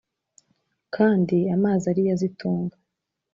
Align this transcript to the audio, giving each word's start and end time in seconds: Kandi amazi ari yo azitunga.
Kandi 0.95 1.37
amazi 1.55 1.83
ari 1.91 2.01
yo 2.07 2.11
azitunga. 2.15 2.75